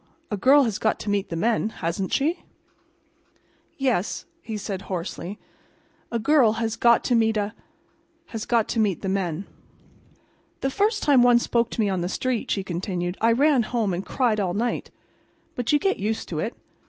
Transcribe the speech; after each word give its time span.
A 0.31 0.35
girl 0.35 0.63
has 0.63 0.79
got 0.79 0.99
to 1.01 1.11
meet 1.11 1.29
the 1.29 1.35
men, 1.35 1.69
hasn't 1.69 2.11
she?" 2.11 2.41
"Yes," 3.77 4.25
he 4.41 4.57
said, 4.57 4.81
hoarsely. 4.89 5.37
"A 6.11 6.17
girl 6.17 6.53
has 6.53 6.75
got 6.75 7.03
to 7.03 7.13
meet 7.13 7.37
a—has 7.37 8.45
got 8.47 8.67
to 8.69 8.79
meet 8.79 9.03
the 9.03 9.09
men." 9.09 9.45
"The 10.61 10.71
first 10.71 11.03
time 11.03 11.21
one 11.21 11.37
spoke 11.37 11.69
to 11.69 11.79
me 11.79 11.87
on 11.87 12.01
the 12.01 12.09
street," 12.09 12.49
she 12.49 12.63
continued, 12.63 13.15
"I 13.21 13.31
ran 13.31 13.61
home 13.61 13.93
and 13.93 14.03
cried 14.03 14.39
all 14.39 14.55
night. 14.55 14.89
But 15.53 15.71
you 15.71 15.77
get 15.77 15.99
used 15.99 16.27
to 16.29 16.39
it. 16.39 16.55